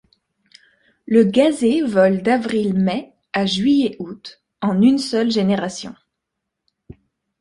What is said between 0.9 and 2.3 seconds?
Le Gazé vole